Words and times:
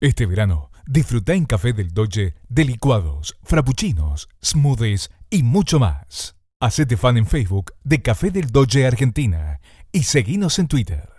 Este 0.00 0.26
verano, 0.26 0.70
disfruta 0.86 1.34
en 1.34 1.44
Café 1.44 1.72
del 1.72 1.92
Doge 1.92 2.36
de 2.48 2.64
licuados, 2.64 3.36
frappuccinos, 3.42 4.28
smoothies 4.40 5.10
y 5.28 5.42
mucho 5.42 5.80
más. 5.80 6.36
Hacete 6.60 6.96
fan 6.96 7.16
en 7.16 7.26
Facebook 7.26 7.72
de 7.82 8.00
Café 8.00 8.30
del 8.30 8.46
Doge 8.52 8.86
Argentina 8.86 9.60
y 9.90 10.04
seguinos 10.04 10.60
en 10.60 10.68
Twitter. 10.68 11.17